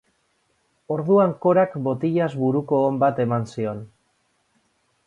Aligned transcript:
Orduan 0.95 1.35
Corak 1.43 1.75
botilaz 1.89 2.31
buruko 2.41 2.81
on 2.87 2.99
bat 3.05 3.23
eman 3.27 3.47
zion. 3.55 3.89